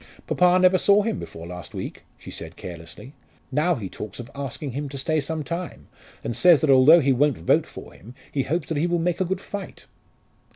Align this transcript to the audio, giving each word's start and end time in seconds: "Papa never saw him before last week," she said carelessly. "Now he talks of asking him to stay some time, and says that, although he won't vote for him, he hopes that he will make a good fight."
"Papa 0.25 0.57
never 0.57 0.79
saw 0.79 1.03
him 1.03 1.19
before 1.19 1.45
last 1.45 1.75
week," 1.75 2.01
she 2.17 2.31
said 2.31 2.55
carelessly. 2.55 3.13
"Now 3.51 3.75
he 3.75 3.87
talks 3.87 4.19
of 4.19 4.31
asking 4.33 4.71
him 4.71 4.89
to 4.89 4.97
stay 4.97 5.19
some 5.21 5.43
time, 5.43 5.89
and 6.23 6.35
says 6.35 6.61
that, 6.61 6.71
although 6.71 7.01
he 7.01 7.13
won't 7.13 7.37
vote 7.37 7.67
for 7.67 7.93
him, 7.93 8.15
he 8.31 8.41
hopes 8.41 8.67
that 8.69 8.77
he 8.79 8.87
will 8.87 8.97
make 8.97 9.21
a 9.21 9.25
good 9.25 9.41
fight." 9.41 9.85